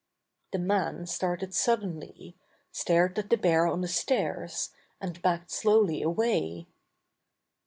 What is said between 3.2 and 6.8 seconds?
the bear on the stairs, and backed slowly away.